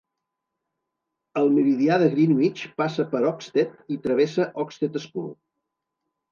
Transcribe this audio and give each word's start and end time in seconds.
El 1.41 1.49
meridià 1.57 1.99
de 2.05 2.09
Greenwich 2.15 2.65
passa 2.83 3.07
per 3.13 3.23
Oxted 3.35 3.79
i 3.97 4.01
travessa 4.09 4.51
Oxted 4.67 5.01
School. 5.09 5.33